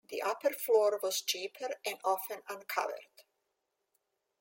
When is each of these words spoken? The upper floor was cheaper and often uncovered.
The 0.09 0.23
upper 0.23 0.49
floor 0.49 0.99
was 1.03 1.21
cheaper 1.21 1.75
and 1.85 1.99
often 2.03 2.41
uncovered. 2.49 3.05